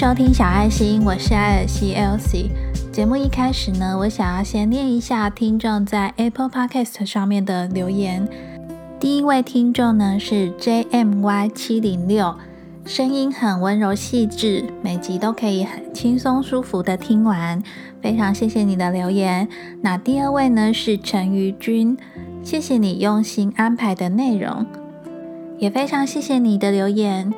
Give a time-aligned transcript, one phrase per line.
[0.00, 2.48] 收听小爱心，我是艾尔西 Elsie。
[2.90, 8.26] 节目一开始呢，我想要先念一下听众在 Apple Podcast 上面的留言。
[8.98, 12.34] 第一位听众呢是 JMY 七零六，
[12.86, 17.62] 声音很温柔细致，每集都可以很轻松舒服的听完，
[18.00, 19.46] 非常谢谢你的留言。
[19.82, 21.94] 那第二位呢是陈瑜君，
[22.42, 24.64] 谢谢你用心安排的内容，
[25.58, 27.30] 也非常谢谢你的留言。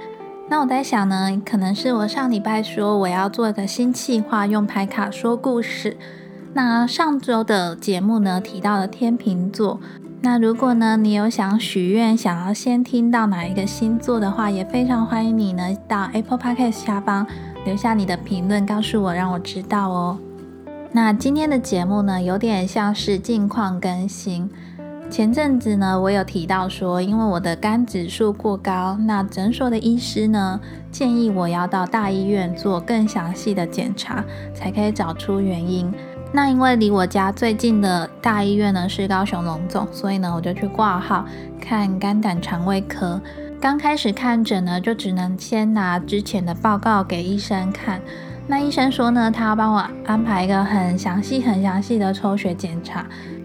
[0.52, 5.96] 那我在想呢，可能是我上礼拜说我要做一个新计划，用牌卡说故事。
[6.52, 9.80] 那上周的节目呢提到了天秤座。
[10.20, 17.26] 那如果呢你有想许愿，想要先听到哪一个星座的话，也非常欢迎你呢到 Apple Podcast 下方
[17.64, 20.18] 留下你的评论，告诉我，让我知道哦。
[20.92, 24.50] 那今天的节目呢，有点像是近况更新。
[25.12, 30.58] 前阵子呢，我有提到说，因为我的肝指数过高，那诊所的医师呢
[30.90, 35.92] 建议我要到大医院做更详细的检查，才可以找出原因。
[36.32, 41.26] 那因为离我家最近的大医院呢是高雄龙总，所以呢我就去挂号
[41.60, 43.20] 看肝胆肠胃科。
[43.60, 48.00] 刚开始看诊呢，就只能先拿之前的报告给医生看。
[48.46, 53.04] 那医生说呢，他要帮我安排一个很详细、很详细的抽血检查。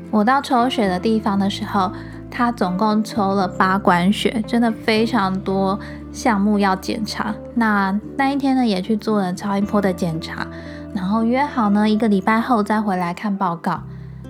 [0.10, 1.92] 我到抽血的地方的时候，
[2.32, 5.80] 他总共抽了八管血，真的非常多
[6.12, 7.34] 项目要检查。
[7.56, 10.48] 那那一天呢，也去做了超音波的检查，
[10.94, 13.82] 然后约好呢一个礼拜后再回来看报告。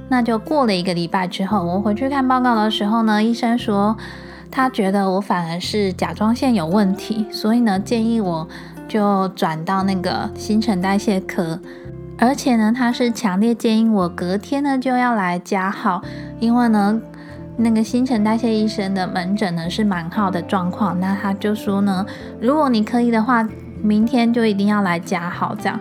[0.10, 3.96] 那就过了一个礼拜之后，我回去看报告的时候呢，医生说
[4.50, 8.48] 他觉得我反而是甲状腺有问题，所以呢建议我
[8.88, 11.60] 就转到那个新陈代谢科。
[12.20, 16.02] 而且呢，他是强烈建议我隔天呢就要来加号，
[16.40, 17.00] 因为呢，
[17.58, 21.00] 那个新陈代谢医生的门诊呢是满号的状况。
[21.00, 22.06] 那他就说呢，
[22.42, 23.48] 如果你可以的话，
[23.84, 25.80] 明天就一定要来加号这样。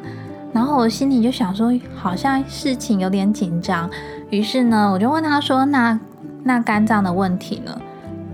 [0.52, 3.88] 然后我心里就想说，好像事情有点紧张。
[4.28, 5.98] 于是呢，我就问他说，那
[6.44, 7.80] 那肝脏的问题呢？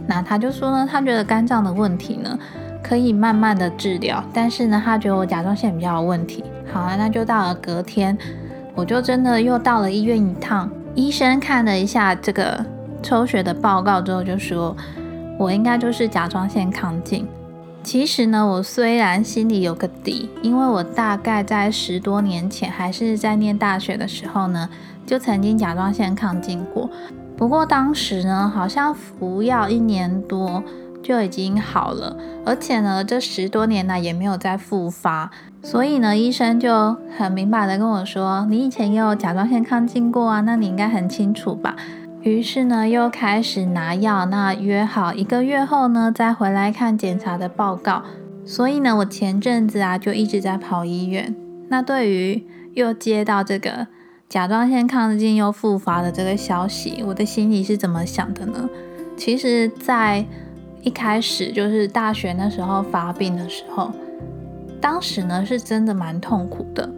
[0.08, 2.36] 那他就说呢，他觉得肝脏的问题呢
[2.82, 6.42] 可以慢慢的治疗，但是呢，他觉得我甲状腺比较有问题。
[6.72, 8.16] 好啊，那就到了隔天，
[8.74, 10.70] 我就真的又到了医院一趟。
[10.94, 12.64] 医生看了一下这个
[13.02, 14.74] 抽血的报告之后，就说
[15.38, 17.28] 我应该就是甲状腺亢进。
[17.82, 24.68] 其实呢，我虽然心里有个底，因为我大概在十多年前，还是在念大学的时候呢，
[25.04, 26.88] 就曾经甲状腺亢进过。
[27.36, 30.62] 不过当时呢，好像服药一年多
[31.02, 35.30] 就已经好了，而且呢，这十多年来也没有再复发。
[35.62, 41.76] 所以呢，医生就很明白的跟我说：“你以前也有甲状腺亢进过啊，那你应该很清楚吧？”
[42.22, 48.02] 于是呢，又开始拿药，那约好一个月后呢，再回来看检查的报告。
[48.44, 51.34] 所以呢，我前阵子啊，就一直在跑医院。
[51.68, 53.86] 那对于又接到这个
[54.28, 58.68] 甲状腺亢进又复发的这个消息，我的心里是怎么想的呢？
[59.16, 60.24] 其实，在
[60.82, 63.90] 一开始就是大学那时候发病的时候。
[64.80, 66.90] 当时呢是真的蛮痛苦的，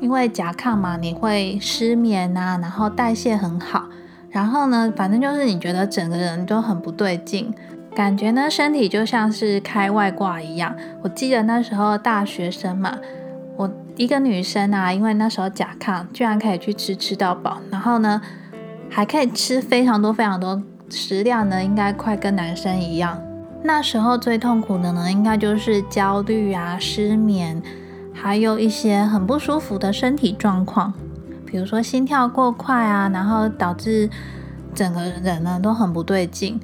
[0.00, 3.84] 因为甲亢嘛，你会失眠啊，然后代谢很好，
[4.28, 7.54] 然后呢，反正就是你觉得整个人都很不对劲，
[7.94, 10.74] 感觉呢身体就像是开外挂一样。
[11.02, 12.98] 我记得那时候大学生嘛，
[13.56, 18.20] 我一个女生啊，因为那时候甲亢，居然可以去吃吃到饱，然后呢
[18.90, 20.60] 还可以吃非常多非常多
[20.94, 23.18] 食量呢，应该快跟男生一样。
[23.62, 27.62] 那时候最痛苦的呢，应该就是焦虑啊、失眠，
[28.12, 30.92] 还有一些很不舒服的身体状况，
[31.46, 34.10] 比如说心跳过快啊，然后导致
[34.74, 36.60] 整个人呢都很不对劲。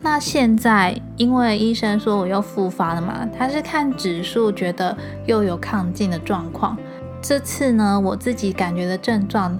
[0.00, 4.96] 那现在因为医生说我又复发了嘛，他是看指数觉得
[5.26, 6.76] 又有亢进的状况。
[7.22, 9.56] 这次呢，我自己感觉的症状，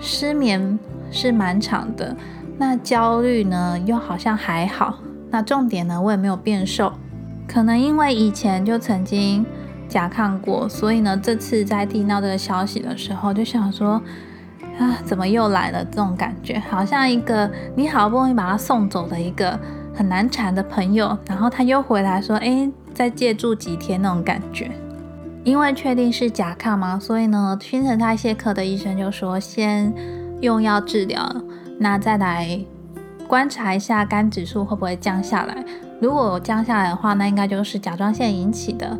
[0.00, 0.78] 失眠
[1.10, 2.14] 是蛮长的，
[2.58, 4.98] 那焦虑呢又好像还好。
[5.30, 6.92] 那重点呢，我也没有变瘦，
[7.48, 9.44] 可能因为以前就曾经
[9.88, 14.00] 甲亢过，所以呢，这次在听到这个消息的时候，就想说
[14.78, 15.84] 啊，怎么又来了？
[15.86, 19.58] 这种感觉，好像一个你好不容易把他送走的一个
[19.94, 24.70] 很难缠的朋友，然后他又回来说，哎，再借住几天那种感觉。
[25.44, 29.92] 因为确定是甲亢嘛，所以呢，新陈代谢科的医生就说，先
[30.40, 31.34] 用药治疗，
[31.82, 32.58] 那再来。
[33.28, 35.64] 观察一下肝指数会不会降下来，
[36.02, 38.98] 如果降下来的话，那应该就是甲状腺引起的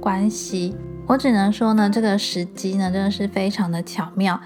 [0.00, 0.74] 关系。
[1.06, 4.40] 我只能说呢，这个时机呢真的是非常的巧妙。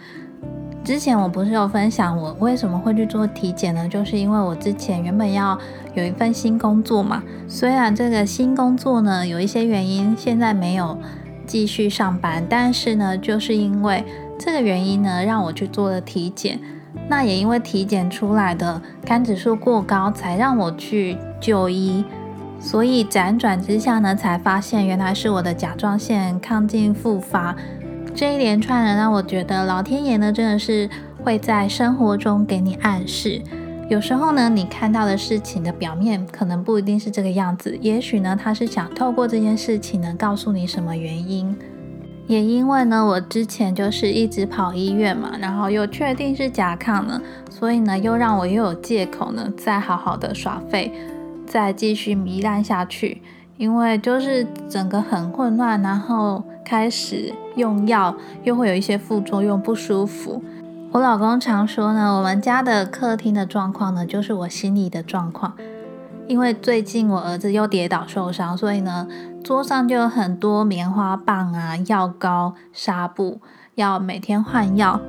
[0.83, 3.89] 之前我不是有分享我为什么会去做体检呢？
[3.89, 5.57] 就是因为我之前原本要
[5.95, 10.99] 有一份新工作嘛，虽然这个新工作呢有一些原因现在没有
[11.47, 14.05] 继续上班，但是呢，就是因为
[14.37, 16.59] 这个原因呢，让我去做了体检。
[17.09, 22.05] 那也因为体检出来的肝指数过高，才让我去就医。
[22.61, 27.55] 所以辗转之下呢，才发现原来是我的甲状腺亢进复发。
[28.15, 30.91] 这一连串的让我觉得，老天爷呢真的是
[31.23, 33.41] 会在生活中给你暗示。
[33.89, 41.57] 有时候呢，你看到的事情的表面可能不一定是这个样子，也许呢，他是想透过这件事情呢，告诉你什么原因。
[42.29, 47.21] 也因为呢，我之前就是一直跑医院嘛，然后又确定是甲亢了，
[47.51, 50.93] 所以呢，又让我又有借口呢，再好好的耍废，
[51.47, 53.23] 再继续糜烂下去。
[53.57, 58.15] 因为就是整个很混乱，然后开始用药，
[58.45, 60.41] 又会有一些副作用，不舒服。
[60.93, 65.55] 我老公常说呢，我们家的客厅的状况呢，就是我心里的状况。
[66.29, 69.09] 因为最近我儿子又跌倒受伤，所以呢，
[69.49, 73.41] 桌上就有很多棉花棒啊、药膏、纱布，
[73.77, 75.01] 要每天换药。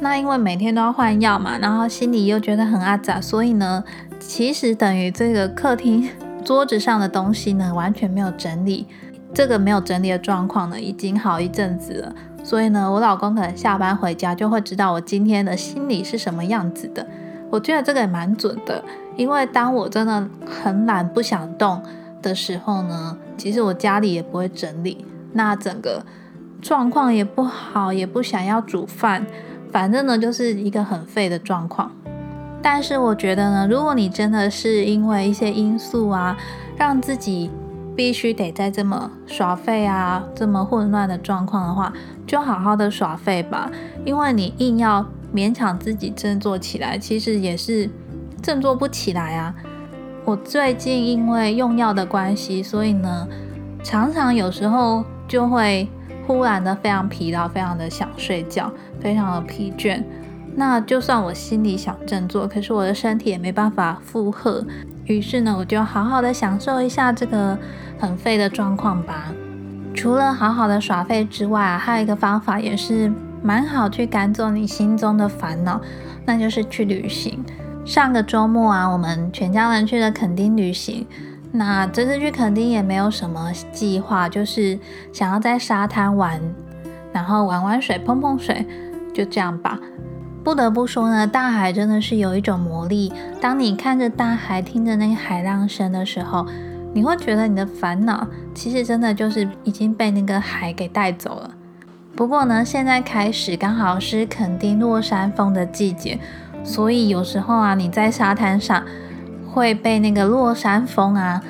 [0.00, 3.82] 那因为每天都要换药嘛，然后心里又觉得很阿杂，所以呢，
[4.20, 6.08] 其实等于这个客厅
[6.44, 8.86] 桌子上的东西呢，完全没有整理。
[9.34, 12.14] 这个没有整理的状况呢，已经好一阵子了。
[12.44, 17.04] 所以呢，我老公可能下班回家就会知道我今天的心理是什么样子的。
[17.50, 18.80] 我觉得这个也蛮准的。
[19.16, 21.82] 因为当我真的很懒不想动
[22.22, 26.04] 的时候呢，其实我家里也不会整理，那整个
[26.60, 29.26] 状况也不好，也不想要煮饭，
[29.72, 31.90] 反正呢就是一个很废的状况。
[32.62, 36.36] 但是我觉得呢，如果你真的是因为一些因素啊，
[36.76, 37.50] 让自己
[37.96, 41.92] 必须得在这么耍废啊，这么混乱的状况的话，
[42.26, 43.70] 就好好的耍废吧，
[44.04, 47.90] 因为你硬要勉强自己振作起来，其实也是。
[48.40, 49.52] 振作不起来啊！
[50.28, 53.26] 我最近因为用药的关系，所以呢，
[53.82, 55.88] 常常有时候就会
[56.26, 58.70] 忽然的非常疲劳，非常的想睡觉，
[59.00, 60.04] 非常的疲倦。
[60.54, 64.62] 那就算我心里想振作，可是我的身体也没办法负荷。
[65.06, 67.58] 于是呢，我就好好的享受一下这个
[67.98, 69.32] 很废的状况吧。
[69.94, 73.10] 除了好好的耍废之外，还有一个方法也是
[73.42, 75.80] 蛮好去赶走你心中的烦恼，
[76.26, 77.42] 那就是去旅行。
[77.88, 81.06] 上个周末啊，我们全家人去了垦丁旅行。
[81.50, 84.78] 那这次去垦丁也没有什么计划，就是
[85.10, 86.38] 想要在沙滩玩，
[87.14, 88.66] 然后玩玩水、碰碰水，
[89.14, 89.80] 就这样吧。
[90.44, 93.10] 不得不说呢，大海真的是有一种魔力。
[93.40, 96.46] 当你看着大海，听着那个海浪声的时候，
[96.92, 101.50] 你会觉得你的烦恼其实真的就是已经被那个海给带走了。
[102.14, 106.18] 不过呢，现在开始刚好是垦丁落山风的季节。
[106.68, 108.84] 所以有时候啊，你在沙滩上
[109.50, 111.42] 会被那个落山风啊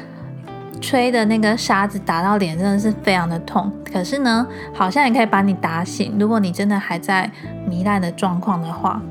[0.81, 3.70] 吹的那个沙子打到脸，真的是非常的痛。
[3.93, 6.15] 可是呢，好像也可以把你打醒。
[6.20, 7.29] 如果你真的还在
[7.69, 9.03] 糜烂的状况的话，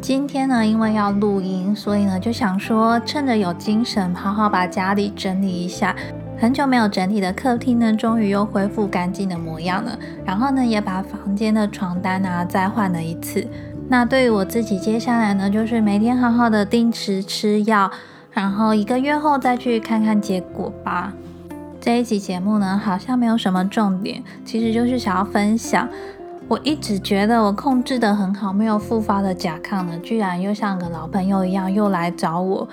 [0.00, 5.94] 今天呢，因为要录音，所以呢就想说，趁着有精神，好好把家里整理一下。
[6.38, 9.96] 很久没有整理的客厅呢，终于又恢复干净的模样了。
[10.24, 13.46] 然后呢，也把房间的床单啊再换了一次。
[13.88, 17.88] 那对于我自己，接下来呢，就是每天好好的定时吃药，
[18.32, 21.12] 然后一个月后再去看看结果吧。
[21.80, 25.88] 这一集节目呢，好像没有什么重点，其实就是想要分享，
[26.48, 32.68] 我一直觉得我控制的很好，没有复发的甲亢呢，居然又像个老朋友一样又来找我。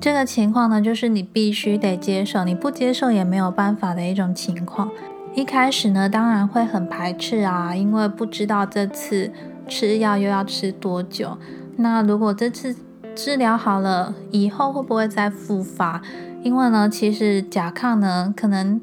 [0.00, 4.88] 这个情况呢，就是你必须得接受，你不接受也没有办法的一种情况。
[5.34, 9.32] 一开始呢，当然会很排斥啊，因为不知道这次。
[9.68, 11.36] 吃药又要吃多久？
[11.76, 12.74] 那如果这次
[13.14, 16.02] 治疗好了，以后会不会再复发？
[16.42, 18.80] 因为呢，其实甲亢呢，可能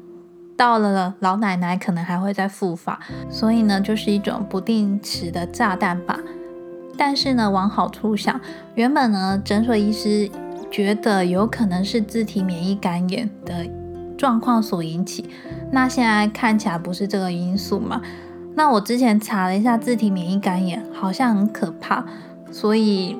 [0.56, 2.98] 到了老奶奶可能还会再复发，
[3.30, 6.18] 所以呢，就是一种不定时的炸弹吧。
[6.96, 8.40] 但是呢，往好处想，
[8.74, 10.30] 原本呢，诊所医师
[10.70, 13.66] 觉得有可能是自体免疫感染的
[14.18, 15.28] 状况所引起，
[15.70, 18.00] 那现在看起来不是这个因素嘛？
[18.54, 22.04] 那我之前查了一下，自体免疫肝炎好像很可怕，
[22.50, 23.16] 所以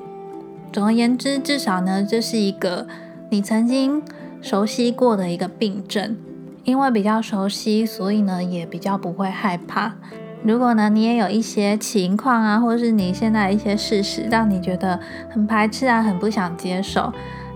[0.71, 2.87] 总而言之，至少呢，这是一个
[3.29, 4.01] 你曾经
[4.41, 6.15] 熟悉过的一个病症，
[6.63, 9.95] 因为比较熟悉，所以呢也比较不会害怕。
[10.43, 14.99] 如果呢你也有一些情况啊，或是你现在一些事实让你觉得
[15.29, 17.11] 很排斥啊，很不想接受，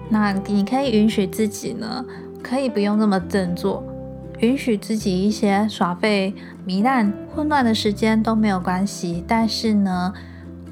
[0.10, 2.04] 那你可以允许自己呢，
[2.42, 3.84] 可以不用那么振作。
[4.40, 6.34] 允许自己一些耍废、
[6.66, 10.14] 糜烂、混乱的时间都没有关系，但是呢，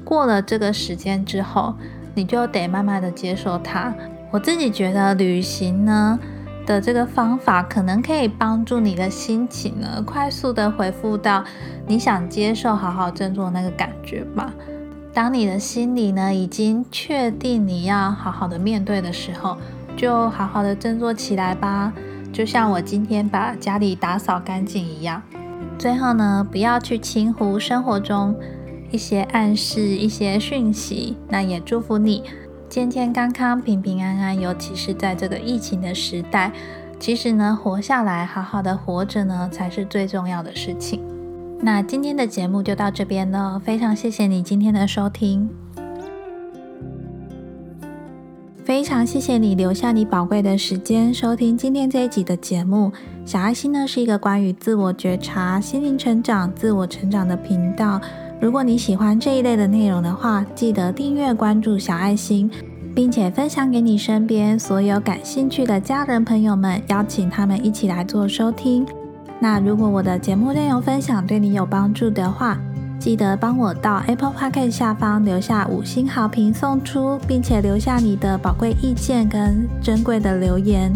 [0.04, 1.74] 过了这个时间之后，
[2.14, 3.92] 你就得慢慢的接受它。
[4.30, 6.18] 我自己觉得旅行呢，
[6.64, 11.42] 的这个方法，可能可以帮助你的心情呢，快速的恢复到
[11.86, 14.52] 你想接受好好振作那个感觉吧。
[15.12, 19.56] 当你的心里呢已经确定你要好好的面对的时候，
[19.96, 21.92] 就好好的振作起来吧。
[22.36, 25.22] 就像我今天把家里打扫干净一样。
[25.78, 28.36] 最后呢，不要去轻忽生活中
[28.90, 31.16] 一些暗示、一些讯息。
[31.30, 32.22] 那也祝福你。
[32.68, 36.52] 健健康康、平平安安，尤其是在这个疫情的时代，
[37.00, 41.00] 其实呢，活下来、好好的活着呢，才是最重要的事情。
[41.62, 45.48] 那今天的节目就到这边了，非常谢谢你今天的收听，
[48.66, 52.90] 非常谢谢你留下你宝贵的时间收听今天这一集的节目。
[53.24, 58.00] 小爱心呢是一个关于自我觉察、心灵成长、自我成长的频道。
[58.40, 62.50] 如果你喜欢这一类的内容的话，记得订阅关注小爱心，
[62.92, 68.84] 并且分享给你身边所有感兴趣的家人朋友们，邀请他们一起来做收听。
[69.38, 72.58] 那如果我的节目内容分享对你有帮助的话，
[72.98, 80.92] 记得帮我到 Apple Podcast 下方留下五星好评送出，并且留下你的宝贵意见跟珍贵的留言。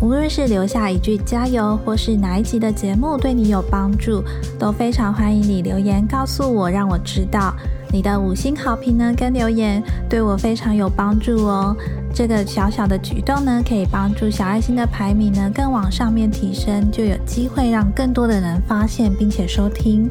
[0.00, 4.22] 无论是留下一句加油，或是哪一集的节目对你有帮助，
[4.56, 7.52] 都非常欢迎你留言告诉我，让我知道
[7.90, 11.76] 你的五星好评呢跟留言对我非常有帮助哦。
[12.14, 20.08] 这个小小的举动呢，可以帮助小爱心的排名呢更往上面提升，就有机会让更多的人发现并且收听。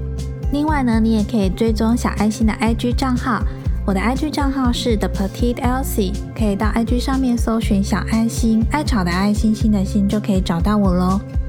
[0.51, 3.41] 另外呢，你也可以追踪小爱心的 IG 账号。
[3.85, 11.19] 我的 IG 账号是 The Petite Elsie，可以到 IG 上面搜寻小爱心，爱草的爱心心的心就可以找到我喽。